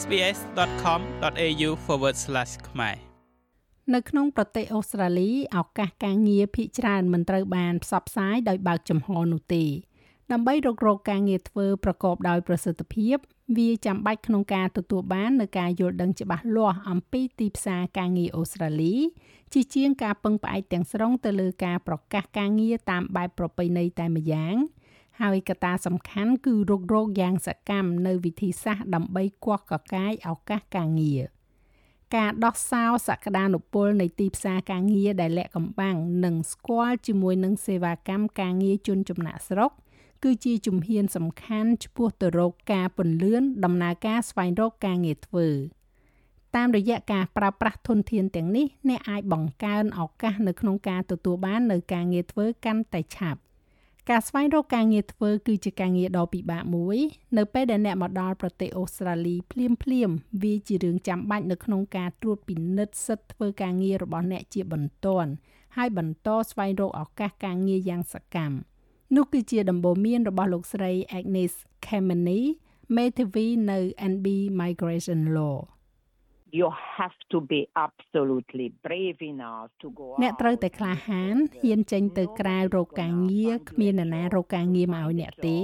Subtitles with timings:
[0.00, 1.70] sbs.com.au/
[2.68, 2.96] ខ្មែរ
[3.94, 9.64] នៅក្នុងប្រទេសអូស្ត្រាលីឱកាសការងារភាគច្រើនមិនត្រូវបានផ្សព្វផ្សាយដោយបើកចំហនោះទេ
[10.32, 13.16] ដើម្បីរករកការងារធ្វើប្រកបដោយប្រសិទ្ធភាព
[13.56, 18.94] វាចាំបាច់ក្នុងការទទួលបាននូវការយល់ដឹងច្បាស់លាស់អំពីទីផ្សារការងារអូស្ត្រាលី
[19.52, 24.54] ជាជាងការពឹងផ្អែកទាំងស្រុងទៅលើការប្រកាសការងារតាមបែបប្រពៃណីតែម្យ៉ាង
[25.20, 31.22] ហើយកត្តាសំខាន់គឺរុករកយ៉ាងសកម្មនៅវិធីសាស្ត្រដើម្បីគោះកកាយឱកាសការងារ
[32.16, 39.70] ការដោះសោសក្តានុពលនៃទីផ្សារការងារដែលលាក់កំបាំងនិងស្គាល់ជាមួយនឹងសេវាកម្មការងារជនចំណាក់ស្រុក
[40.22, 45.48] គឺជាជំហានសំខាន់ឆ្ពោះទៅរកការពន្លឿនដំណើរការស្វែងរកការងារធ្វើ
[46.56, 53.40] តាមរយៈការប្រើប្រាស់ធនធានទាំងនេះអ្នកអាចបង្កើនឱកាសនៅក្នុងការទទួលបាននូវការងារធ្វើកាន់តែឆាប់
[54.10, 56.98] ការស្វែងរកការងារធ្វើគឺជាការងារដ៏ពិបាកមួយ
[57.36, 60.10] នៅពេលដែលអ្នកមកដល់ប្រទេសអូស្ត្រាលីភ្លាមភ្លាម
[60.42, 65.30] វាជារឿងចាំបាច់នៅក្នុងការត្រួតពិនិត្យសិទ្ធិធ្វើការងាររបស់អ្នកជាបន្ទាន់
[65.76, 68.54] ហើយបន្តស្វែងរកឱកាសការងារយ៉ាងសកម្ម។
[69.14, 71.52] នោះគឺជាដំបូន្មានរបស់លោកស្រី Agnes
[71.86, 72.40] Kemeny
[72.96, 73.78] មេធាវីនៅ
[74.12, 74.26] NB
[74.60, 75.58] Migration Law
[76.58, 85.58] you have to be absolutely brave enough to go អ្នកត្រូវតែក្លាហានហ៊ានចេញទៅក្រៅរកការងារគ្មាននរណារកការងារមកឲ្យអ្នកទេ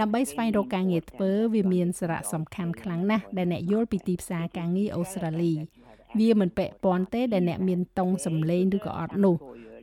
[0.00, 5.52] ដើម្បីស្វែងរកការងារធ្វើវាមានសារៈសំខាន់ខ្លាំងណាស់ដែលអ្នកយល់ពីទីផ្សារការងារអូស្ត្រាលី
[6.18, 9.36] វាមិនពាក់ព័ន្ធទេដែលអ្នកមានតុងសម្លេងឬក៏អត់នោះ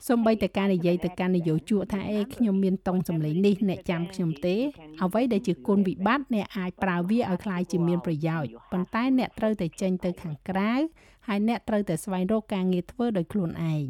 [0.09, 4.57] សូម្បីតែការនិយាយទៅកាន់នយោជកថាអេខ្ញុំមានតុងសម្លេងនេះអ្នកចាំខ្ញុំទេ
[5.03, 10.73] អ្វីដែលជាគុណវិបត្តិអ្នកអាចប្រើវាឲ្យคล้ายជាមានប្រយោជន៍ប៉ុន្តែអ្នកត្រូវតែចេញទៅខាងក្រៅ
[11.27, 13.87] ហើយអ្នកត្រូវតែស្វែងរកការងារធ្វើដោយខ្លួនឯង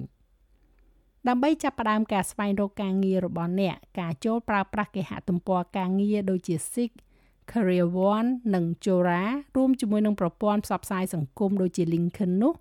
[1.29, 6.93] ដើម្បីចាប់ផ្ដើមការស្វែងរកការងាររបស់អ្នកការចូលប្រើប្រាស់គេហទំព័រការងារដូចជា Seek
[7.51, 9.25] Career One និង Jora
[9.57, 12.55] រួមជាមួយនឹងប្រព័ន្ធផ្សព្វផ្សាយសង្គមដូចជា LinkedIn នោះ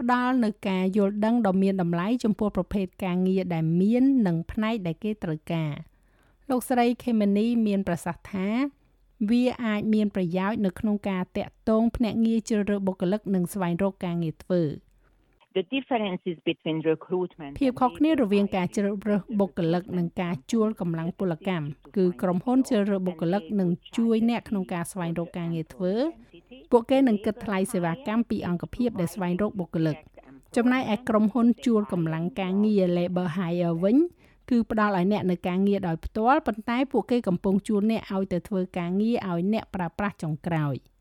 [0.00, 5.72] ផ្ដល់នូវការយល់ដឹងដ៏មានតម្លៃចំពោះប្រភេទការងារដែលមាន និងផ្នែកដែលគេត្រូវការ
[6.50, 8.48] លោកស្រី Kemeny មានប្រសាសន៍ថា
[9.30, 14.62] វាអាចមានប្រយោជន៍នៅក្នុងការតាក់ទងភ្នាក់ងារជ្រើសរើសបុគ្គលិកនិងស្វែងរកការងារធ្វើ។
[15.56, 21.66] the differences between recruitment ភាពខុសគ្នារវាងការជ្រើសរើសបុគ្គលិកនិងការជួលកម្លាំងពលកម្ម
[21.96, 25.92] គឺក្រុមហ៊ុនជ្រើសរើសបុគ្គលិកនឹងជួយអ្នកក្នុងការស្វែងរកការងារធ្វើ
[26.70, 29.96] ពួកគេនឹងគិតថ្លៃសេវាកម្មពីអង្គភាពដែលស្វែងរកបុគ្គលិក
[30.56, 33.96] ចំណែកឯក្រុមហ៊ុនជួលកម្លាំងការងារ labor hire វិញ
[34.50, 40.76] គឺផ្ដល់ឲ្យអ្នកនៅការងារដោយផ្ទាល់ប៉ុន្តែពួកគេកំពុងជួលអ្នកឲ្យទៅធ្វើការងារឲ្យអ្នកប្រើប្រាស់ចុងក្រោយ។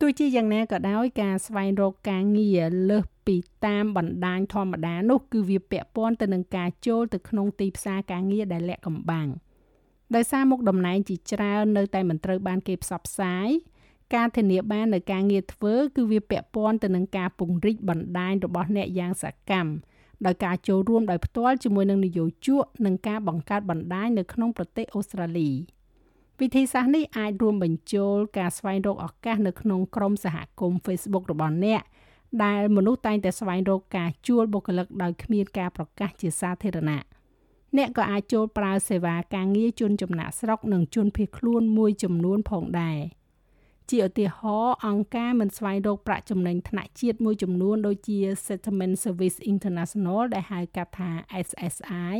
[0.00, 3.36] ទោះជាយ៉ាងណាក៏ដោយការស្វែងរកការងារលើសពី
[3.66, 9.28] តាមបណ្ដាញធម្មតានោះគឺវាពាក់ព័ន្ធទៅនឹងការចូលទៅក្នុងទីផ្សារការងារដែលលាក់កំបាំង
[10.14, 13.48] ដោយសារមុខតំណែងជាច្រើននៅតែមិនត្រូវបានគេផ្សព្វផ្សាយ
[14.14, 19.70] ការធានាបាននៅការងារធ្វើគឺវាពាក់ព័ន្ធទៅនឹងការពង្រីកបណ្ដាញរបស់អ្នកយ៉ាងសកម្ម
[20.26, 25.50] ដោយការចូលរួមដោយផ្ទាល់ជាមួយនឹងនយោជកនិងការបង្កើតបណ្ដាញនៅក្នុងប្រទេសអូស្ត្រាលី។
[26.40, 31.82] វិធីសាស្ត្រនេះអាចរួមបញ្ចូលការស្វែងរកឱកាសនៅក្នុងក្រុមសហគមន៍ Facebook របស់អ្នក
[32.44, 37.02] ដែលមនុស្សតែងតែស្វែងរកការជួលបុគ្គលិកដោយគ្មានការប្រកាសជាសាធារណៈ
[37.76, 42.98] អ្នកក៏អាចចូលប្រើសេវាការងារជនចំណាក់ស្រុកនិងជនភៀសខ្លួនមួយចំនួនផងដែរ
[43.90, 51.10] ជាឧទាហរណ៍អង្គការមិនស្វែងរកប្រាក់ចំណេញថ្នាក់ជាតិមួយចំនួនដូចជា Settlement Service International ដែលហៅកាត់ថា
[51.46, 52.16] SSI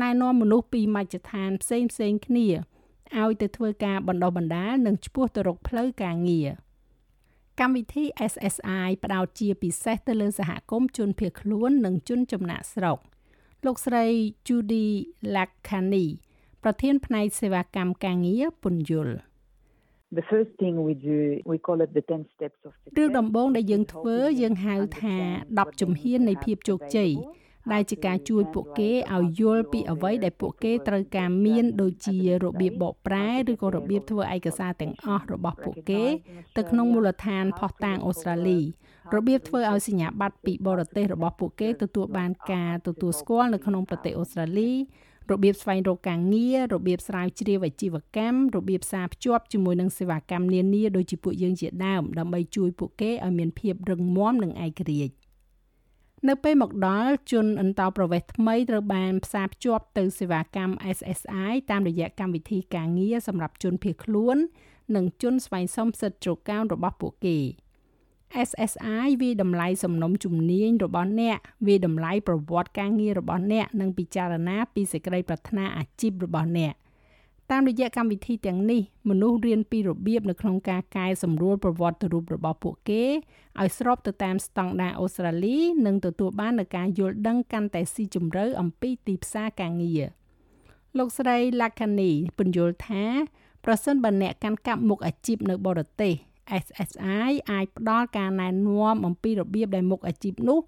[0.00, 2.48] ណែនាំមនុស្សពីមជ្ឈដ្ឋានផ្សេងៗគ្នា
[3.20, 6.48] ឲ្យទៅធ្វើការបណ្ដុះបណ្ដាលនិងឆ្ពោះទៅរកផ្លូវការងារ
[7.60, 12.98] កម្មវិធី SSI ផ្ដោតជាពិសេសទៅលើសហគមន៍ជនភៀសខ្លួននិងជនចំណាក់ស្រុក
[13.64, 14.04] លោកស្រី
[14.46, 14.86] Judy
[15.34, 16.06] Lakhani
[16.62, 19.16] ប្រធានផ្នែកសេវាកម្មការងារពន្យល់
[20.18, 21.18] The first thing we do
[21.50, 25.16] we call it the 10 steps of success រឿងដំបូងដែលយើងធ្វើយើងហៅថា
[25.50, 27.10] 10ជំហាននៃភាពជោគជ័យ
[27.72, 36.02] ដែលជាការជួយពួកគេឲ្យយល់ពីអ្វីដែលពួកគេត្រូវការមានដូចជារបៀបបកប្រែឬក៏របៀបធ្វើឯកសារទាំងអស់របស់ពួកគេ
[36.56, 38.60] ទៅក្នុងមូលដ្ឋានផុសតាងអូស្ត្រាលី
[39.16, 44.72] របៀបធ្វើឲ្យសញ្ញាបត្រពីបរទេសរបស់ពួកគេទទួលបានការទទួលស្គាល់នៅក្នុងប្រទេសអូស្ត្រាលី
[45.32, 55.21] របៀបស្វែងរកការងាររបៀបស្រាវជ្រាវអាជីវកម្មរបៀបសារភ្ជាប់ជាមួយនឹងសេវាកម្មនានាដូចជាពួកយើងជាដើមដើម្បីជួយពួកគេឲ្យមានភាពរឹងមាំនិងឯករាជ្យ
[56.28, 64.36] នៅពេលមកដល់ជនអន្តោប្រវេសន៍ថ្មីត្រូវបានផ្សារភ្ជាប់ទៅសេវាកម្ម SSI តាមរយៈកម្មវិធីការងារសម្រាប់ជនភៀសខ្លួន
[64.96, 67.38] និងជនស្វែងសុំសិទ្ធិជ្រកកោនរបស់ពួកគេ
[68.48, 76.74] SSI វាតម្លៃសំណុំជំនាញរបស់អ្នកវាតម្លៃប្រវត្តិការងាររបស់អ្នកនិងពិចារណាពីសេចក្តីប្រាថ្នាអាជីពរបស់អ្នក
[77.52, 83.04] តាមរយៈកម្មវិធីទាំងនេះមនុស្សរៀនពីរបៀបនៅក្នុងការកែសម្រួលប្រវត្តិរូបរបស់ពួកគេ
[83.60, 90.02] ឲ្យស្របទៅតាមស្តង់ដារអូស្ត្រាលី និងទទួលបាននូវការយល់ដឹងកាន់តែស៊ីជម្រៅអំពីទីផ្សារការងារ
[90.98, 93.04] លោកស្រី Lakani ពន្យល់ថា
[93.64, 96.14] ប្រសិនបើអ្នកកាន់កាប់មុខអាជីពនៅបរទេស
[96.64, 100.60] SSI អាចផ្ដល់ការណែនាំអំពីរបៀបដែលមុខអាជីពនោះ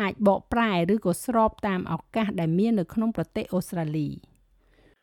[0.00, 4.10] អាចបកប្រែឬក៏ស្របតាមឱកាសដែលមាននៅក្នុងប្រទេសអូស្ត្រាលី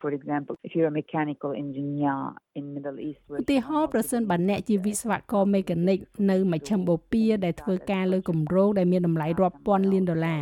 [0.01, 2.17] For example, if you're a mechanical engineer
[2.57, 5.97] in Middle East ឧទាហរណ៍ប្រសិនបើអ្នកជាវិស្វករមេកានិក
[6.31, 10.41] នៅមជ្ឈមបូព៌ាដែលធ្វើការលើគម្រោងដែលមានតម្លៃរាប់ពាន់លានដុល្លារ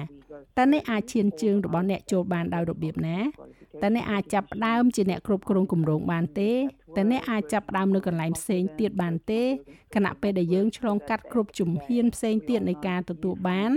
[0.57, 3.17] តើអ្នកអាចឈានជើងរបស់អ្នកចូលបានដោយរបៀបណា
[3.81, 6.51] តើអ្នកអាចចាប់ផ្ដើមជាអ្នកគ្រប់គ្រងគម្រោងបានទេ
[6.97, 9.41] តើអ្នកអាចចាប់ផ្ដើមនៅកន្លែងផ្សេងទៀតបានទេ
[9.95, 13.71] ខណៈពេលដែលយើងឆ្លងកាត់គ្រប់ជំហានផ្សេងទៀតនៃការទទួលបាន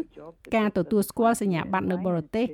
[0.57, 2.47] ការទទួលស្គាល់សញ្ញាបត្រនៅបរទេស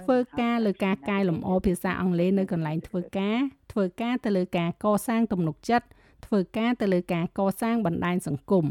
[0.00, 3.38] ធ្វើការលើការកែលម្អភាសាអង់គ្លេសនៅកន្លែងធ្វើការ
[3.72, 5.86] ធ្វើការទៅលើការកសាងទំនុកចិត្ត
[6.26, 8.66] ធ្វើការទៅលើការកសាងបណ្ដាញសង្គម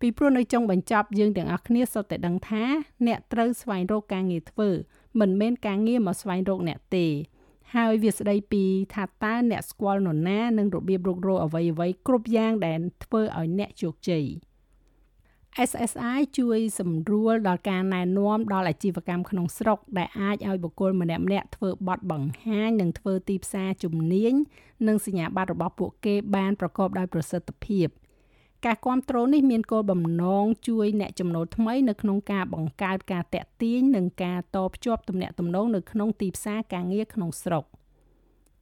[0.00, 2.64] ពីព្រោះនៅចុងបញ្ចប់យើងទាំងអស់គ្នាសុទ្ធតែដឹងថា
[3.06, 4.68] អ្នកត្រូវស្វែងរកការងារធ្វើ
[5.20, 7.06] មិនមែនការងារមកស្វែងរកអ្នកទេ
[7.74, 8.64] ហើយវាស្ដីពី
[8.94, 14.26] ថាតើអ្នកស្គាល់នរណានិងរបៀបរុករកអ្វីអ្វីគ្រប់យ៉ាងដែលធ្វើឲ្យអ្នកជោគជ័យ
[15.68, 24.34] SSI ជួយសម្រួលដល់ការណែនាំដល់អាជីវកម្មក្នុងស្រុកដែលអាចឲ្យបុគ្គលម្នាក់ម្នាក់ធ្វើបទបង្ហាញនិងធ្វើទីផ្សារជំនាញ
[24.86, 27.88] និងសញ្ញាបត្ររបស់ពួកគេបានប្រកបដោយប្រសិទ្ធភាព
[28.66, 37.64] ការគ្រប់គ្រងនេះមានគោលបំណងជួយអ្នកចំណូលថ្មីនៅក្នុងការបង្កើតការតាក់ទាញនិងការតភ្ជាប់ទំនាក់ទំនងនៅក្នុងទីផ្សារការងារក្នុងស្រុក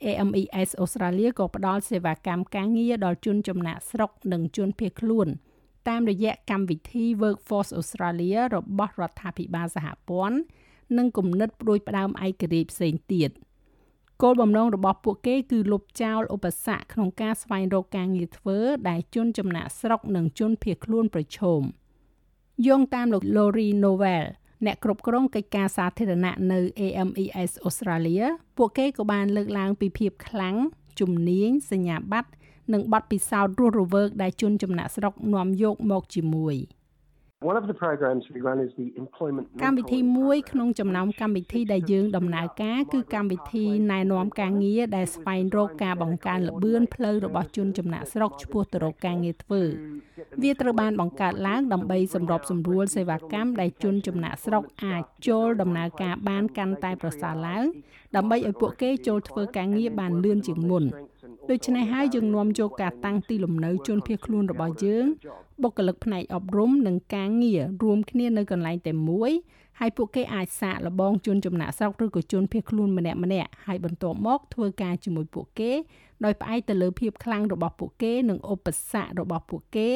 [0.05, 5.29] AMES អូស្ត្រាលីក៏ផ្ដល់សេវាកម្មការងារដល់ជនចំណាក់ស្រុកនិងជនភៀសខ្លួន
[5.88, 10.38] តាមរយៈកម្មវិធី Workforce Australia របស់រដ្ឋាភិបាលសហព័ន្ធ
[10.99, 13.31] និងគំនិតព្រួយផ្ដើមឯករាជ្យផ្សេងទៀត។
[14.22, 18.58] គោលបំណងរបស់ពួកគេគឺលុបចោលឧបសគ្គក្នុងការស្វែងរកការងារធ្វើ
[18.88, 21.62] ដែលជនចំណាក់ស្រុកនិងជនភៀសខ្លួនប្រឈម
[22.67, 24.25] យោងតាមលោក Lori Novel
[24.67, 28.26] អ្នកគ្រប់គ្រងកិច្ចការសាធារណៈនៅ AMES Australia
[28.56, 30.56] ពួកគេក៏បានលើកឡើងពីភាពខ្លាំង
[31.00, 32.31] ជំនាញសញ្ញាបត្រ
[32.72, 36.56] និងបទពិសោធន៍រស់រវើកដែលជនចំណាក់ស្រុកនាំយកមកជាមួយ។
[39.62, 49.62] កម្មវិធីមួយក្នុងចំណោមកម្មវិធីដែលយើងដំណើរការគឺកម្មវិធីណែនាំការងារដែលស្វែងរកការបង្កើនល្បឿនផ្លូវរបស់ជនចំណាក់ស្រុកឆ្ពោះទៅរកការងារធ្វើ
[50.42, 57.64] វាត្រូវបានបង្កើតឡើងដើម្បីសម្របសម្រួលសេវាកម្មដែលជនចំណាក់ស្រុកអាចចូលដំណើរការបានកាន់តែប្រសើរឡើង
[58.16, 60.84] ដើម្បីឲ្យពួកគេចូលធ្វើការងារបានលឿនជាងមុន
[61.50, 65.06] ដូច្នេះហើយយើងនាំយកការតាំងទីលំនៅជនភៀសខ្លួនរបស់យើង
[65.62, 69.32] បុគ្គលិកផ្នែកអប់រំនិងការងាររួមគ្នានៅកន្លែងតែមួយ
[69.80, 75.72] ហើយពួកគេអាចសាកល្បងជនចំណាក់ស្រុកឬក៏ជនភៀសខ្លួនម្នាក់ម្នាក់ហើយបន្ទាប់មកធ្វើការជាមួយពួកគេ
[76.24, 79.88] ដោយផ្អែកទៅលើភាពខ្លាំងរបស់ពួកគេនិងឧបសគ្គរបស់ពួកគេ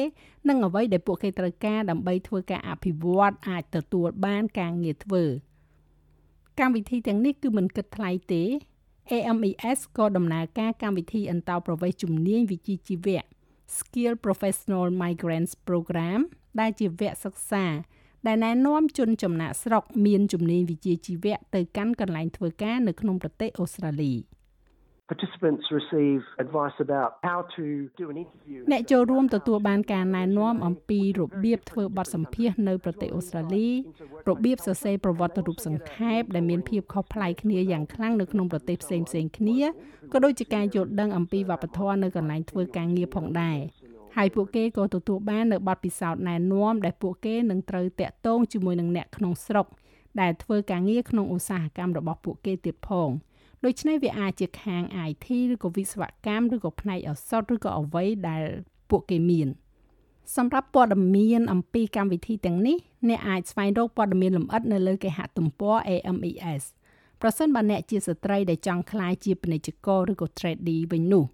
[0.49, 5.23] និងអ្វីដែលពួកគេត្រូវការដើម្បីធ្វើការអភិវឌ្ឍអាចទទួលបានការងារធ្វើ
[6.59, 8.43] កម្មវិធីទាំងនេះគឺមិនគិតថ្លៃទេ
[9.11, 13.23] AMES ក៏ដំណើរការកម្មវិធីអន្តោប្រវេសន៍ជំនាញវិជ្ជាជីវៈ
[13.77, 16.19] Skill Professional Migrants Program
[16.59, 17.65] ដែលជាវគ្គសិក្សា
[18.27, 24.13] ដែលណែនាំជនចំណាក់ស្រុកមានជំនាញវិជ្ជាជីវៈទៅកាន់កន្លែងធ្វើការនៅក្នុងប្រទេសអូស្ត្រាលី។
[25.11, 27.65] participants receive advice about how to
[27.99, 33.69] do an interview អ្នកចូលរួមទទួលបានការណែនាំអំពីរបៀបធ្វើបទសម្ភាសន៍នៅប្រទេសអូស្ត្រាលី
[34.29, 39.59] របៀបសរសេរប្រវត្តិរូបសង្ខេបដែលមានភាពខុសប្លែកគ្នាយ៉ាងខ្លាំងនៅក្នុងប្រទេសផ្សេងផ្សេងគ្នា
[40.13, 43.57] ក៏ដូចជាការយល់ដឹងអំពីវប្បធម៌នៅកន្លែងធ្វើការងារផងដែរ
[44.17, 49.67] ហើយពួកគេក៏ទទួលបាននៅបទពិសោធន៍ណែនាំដែលពួកគេនឹងត្រូវតាក់ទងជាមួយនឹងអ្នកក្នុងស្រុក
[50.21, 53.11] ដែលធ្វើការងារក្នុងឧស្សាហកម្មរបស់ពួកគេទៀតផង។
[53.63, 58.43] ដូច្នេះវាអាចជាខាង IT ឬក៏វិស្វកម្មឬក៏ផ្នែកឱសថឬក៏អ្វីដែល
[58.89, 59.47] ពួកគេមាន
[60.35, 62.77] សម្រាប់ព័ត៌មានអំពីកម្មវិធីទាំងនេះ
[63.09, 66.63] អ្នកអាចស្វែងរកព័ត៌មានលម្អិតនៅលើគេហទំព័រ AMES
[67.21, 71.25] ប្រសិនបើអ្នកជាស្ត្រីដែលចង់ក្លាយជាពាណិជ្ជករឬក៏ tradie វិញនោះ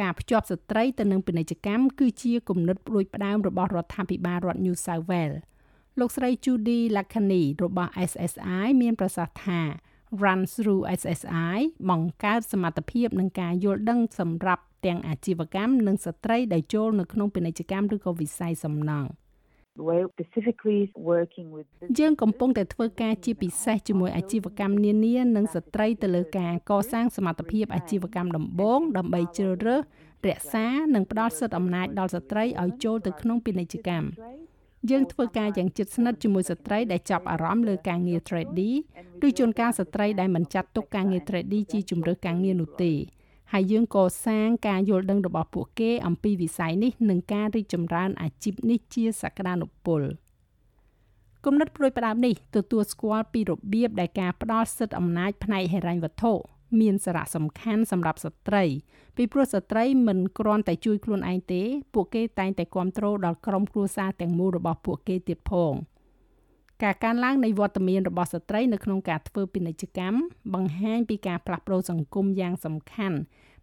[0.00, 5.38] ការភ្ជាប់ស្ត្រីទៅនឹងពាណិជ្ជកម្មគឺជាគំនិតព្រួយផ្ដើមរបស់រដ្ឋាភិបាលរដ្ឋ New South Wales
[5.98, 9.60] លោកស្រី Judy Lakhani របស់ SSI មានប្រសាសន៍ថា
[10.22, 11.58] Run through SSI
[11.90, 19.10] បង្កើតសមត្ថភាពនិងការយល់ដឹងសម្រាប់ទាំងអាជីវកម្មនិងស្ត្រីដែលចូលនៅក្នុងពាណិជ្ជកម្មឬក៏វិស័យសំណង់
[19.86, 20.80] we're specifically
[21.12, 21.66] working with
[21.98, 29.82] យើងកំពុងតែធ្វើការជាពិសេសជាមួយអាជីវកម្មនានានិងស្ត្រីទៅលើការកសាងសមត្ថភាពអាជីវកម្មដំបូងដើម្បីជ្រើសរើស
[30.26, 34.06] រក្សានិងផ្ដល់សិទ្ធិអំណាចដល់ស្ត្រីឲ្យចូលទៅក្នុងពាណិជ្ជកម្ម
[34.88, 38.70] យើងធ្វើការយ៉ាងជិតស្និទ្ធជាមួយស្ត្រីដែលចាប់អារម្មណ៍លើការងារ tradie
[39.26, 42.92] ឬជួនកាលស្ត្រីដែលមិនចាត់ទុកការងារ tradie ជាជំរើសការងារនោះទេ
[43.52, 50.02] ហើយយើងក៏សាងការយល់ដឹងរបស់ពួកគេអំពីវិស័យនេះនិងការរីកចម្រើនអាជីពនេះជាសក្តានុពល
[51.44, 56.32] គំនិតព្រួយផ្ដើមនេះទទួលស្គាល់ពីរបៀបដែលការផ្ដល់សិទ្ធិអំណាចផ្នែកហិរញ្ញវត្ថុ
[56.80, 58.64] មានសារៈសំខាន់សម្រាប់ស្ត្រី
[59.16, 61.62] ពីព្រោះស្ត្រីមិនគ្រាន់តែជួយខ្លួនឯងទេ
[61.94, 65.74] ពួកគេតែងតែគ្រប់គ្រងដល់ក្រុមគ្រួសារទាំងមូលរបស់ពួកគេទៀតផង
[66.82, 70.18] ការកើនឡើងនៃវត្តមានរបស់ស្ត្រីនៅក្នុងការធ្វើពាណិជ្ជកម្ម
[70.54, 73.18] បង្ហាញពីការផ្លាស់ប្ដូរសង្គមយ៉ាងសំខាន់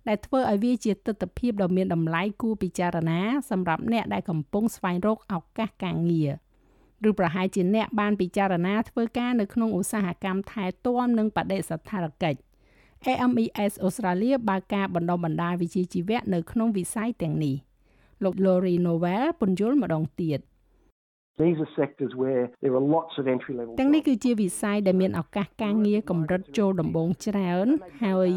[0.07, 3.19] ដែលធ្វើឲ្យវាជាទស្សនវិជ្ជាដ៏មានតម្លៃគួរពិចារណា
[3.51, 6.31] សម្រាប់អ្នកដែលកំពុងស្វែងរកឱកាសការងារ
[7.09, 12.39] ឬប្រហែលជាអ្នកបានពិចារណាធ្វើការនៅក្នុងឧស្សាហកម្មថែទាំនិងបដិសណ្ឋារកិច្ច
[13.05, 17.55] AMES អូស្ត្រាលីបើកការបណ្ដុះបណ្ដាលវិជ្ជាជីវៈនៅក្នុងវិស័យទាំងនេះ
[18.23, 20.41] លោក Lori Novel ពន្យល់ម្ដងទៀត
[21.43, 27.67] These are sectors where there are lots of entry level ទាំងនេះគឺជាវិស័យដែលមានឱកាសការងារកម្រិតចូលដំបូងច្រើន
[28.03, 28.29] ហើយ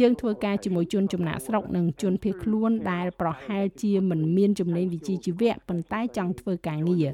[0.00, 7.08] យើងធ្វើការជាមួយជនចំណាក់ស្រុកនិងជនភៀសខ្លួនដែលប្រហែលជាមិនមានជំនាញវិជ្ជាជីវៈប៉ុន្តែចង់ធ្វើការងារ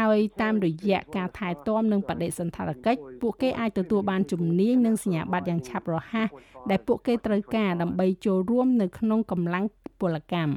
[0.00, 6.28] ហើយតាមរយៈការថែទាំនិងបដិសណ្ឋារកិច្ចពួកគេអាចទទួលបានជំនាញនិងសញ្ញាបត្រយ៉ាងឆាប់រហ័ស
[6.70, 9.64] ដែលពួកគេត្រូវការដើម្បីចូលរួមនៅក្នុងកម្លាំង
[10.00, 10.54] ពលកម្ម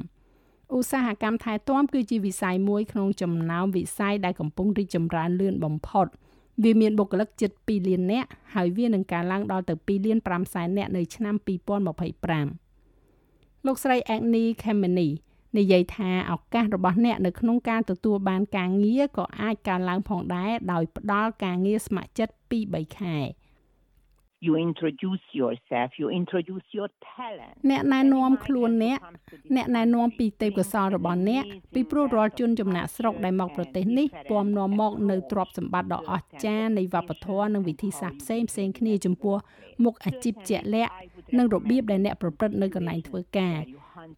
[0.76, 6.06] ឧស្សាហកម្មថែទាំគឺជាវិស័យមួយក្នុងចំណោមវិស័យដែលកំពុងរីកចម្រើនលឿនបំផុត
[6.62, 11.34] វាមានបុគ្គលិកជិត2លាននាក់ហើយវានឹងកើនឡើងដល់ទៅ2លាន5សែននាក់នៅឆ្នាំ
[12.50, 15.08] 2025លោកស្រី Agni Khemeni
[15.56, 23.18] និយាយថាឱកាសរបស់អ្នកនៅក្នុងការទទួលបានការងារក៏អាចកើនឡើងផងដែរដោយផ្ដល់ការងារស្ម័គ្រចិត្ត2 3ខែ
[24.46, 28.98] you introduce yourself you introduce your talent អ្នកណែនាំខ្លួនអ្នក
[29.56, 39.36] អ្នកណែនាំពីទេពកោសល្យរបស់អ្នកពីព្រោះរាល់ជនចំណាក់ស្រុកដែលមកប្រទេសនេះពំនាំមកនៅទ្រព្យសម្បត្តិដ៏អស្ចារ្យនៃវប្បធម៌និងវិធីសាស្ត្រផ្សេងផ្សេងគ្នាចំពោះ
[39.84, 40.92] មុខអាជីពជាក់លាក់
[41.38, 43.58] និងរបៀបដែលអ្នកប្រព្រឹត្តនៅកន្លែងធ្វើការ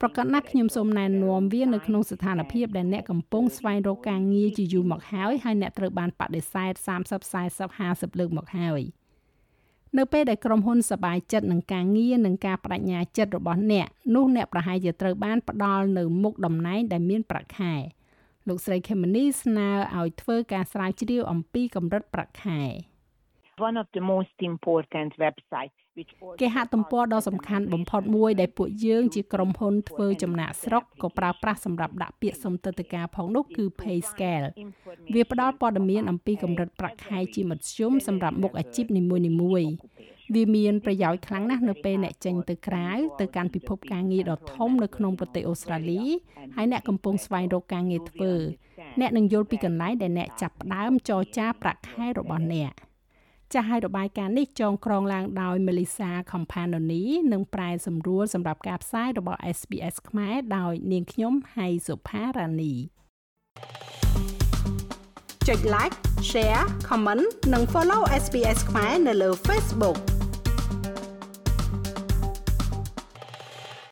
[0.03, 6.79] ប្រកាសណាស់ខ្ញុំសូមណែនាំវានៅក្នុងស្ថានភាពដែលអ្នកកំពុងស្វែងរកការងារជាយូរមកហើយហើយអ្នកត្រូវបានបដិសេធ30
[7.33, 8.83] 40 50លើកមកហើយ
[9.99, 17.75] នៅពេលដែលក្រុមហ៊ុនសបាយចិត្តនឹងការងារនិងការបដិញ្ញាចិត្តរបស់អ្នកនោះអ្នកប្រហែលជាត្រូវបានផ្ដល់នៅមុខតំណែងដែលមានប្រាក់ខែ
[18.49, 22.63] លោកស្រីខេមនីស្នើឲ្យធ្វើការស្រាវជ្រាវអំពីកម្រិតប្រាក់ខែ។
[23.69, 25.77] one of the most important websites
[26.41, 34.47] គេហទំព័រដ៏សំខាន់បំផុតមួយដែលពួកយើងជាក្រុមហ៊ុនធ្វើចំណាក់ស្រុកក៏ប្រើប្រាស់សម្រាប់ដាក់ពាក្យសុំទិដ្ឋាការផងនោះគឺ Payscale
[35.15, 39.73] វាផ្ដល់ព័ត៌មានអំពីកម្រិតប្រាក់ខែជាមធ្យមសម្រាប់មុខអាជីពនីមួយៗ
[40.35, 42.89] វាមានប្រយោជន៍ខ្លាំងណាស់នៅពេលអ្នកចេញទៅក្រៅ
[43.21, 46.03] ទៅកាន់ពិភពការងារដ៏ធំនៅក្នុងប្រទេសអូស្ត្រាលី
[46.57, 48.33] ហើយអ្នកកំពុងស្វែងរកការងារធ្វើ
[49.01, 52.73] អ្នកនឹងយល់ពីកន្លែងដែលអ្នកចាប់ផ្ដើមចរចាប្រាក់ខែរបស់អ្នក។
[53.55, 62.75] ចាស់ឲ្យរបាយការណ៍នេះចងក្រងឡើងដោយ Melissa Companoni និងប្រែសម្រួលសម្រាប់ការផ្សាយរបស់ SBS ខ្មែរដោយនាងខ្ញុំហៃសុផារ៉ានី
[65.49, 65.97] ចុច like
[66.31, 69.99] share comment និង follow SBS ខ្មែរនៅលើ Facebook